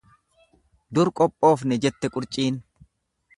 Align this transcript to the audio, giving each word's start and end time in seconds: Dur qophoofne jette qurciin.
Dur 0.99 1.11
qophoofne 1.19 1.79
jette 1.85 2.11
qurciin. 2.17 2.59